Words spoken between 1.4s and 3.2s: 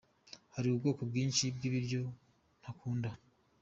bw’ibiryo ntakunda………….